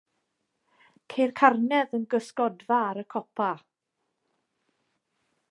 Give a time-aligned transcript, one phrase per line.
[1.13, 3.51] Ceir carnedd yn gysgodfa ar y copa.